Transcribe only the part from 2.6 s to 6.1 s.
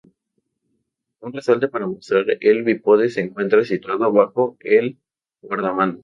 bípode se encuentra situado bajo el guardamano.